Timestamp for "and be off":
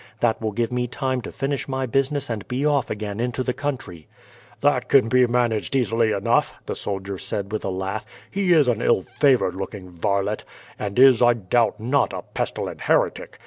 2.27-2.89